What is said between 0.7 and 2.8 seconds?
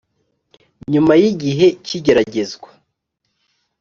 nyuma yi gihe cy’igeragezwa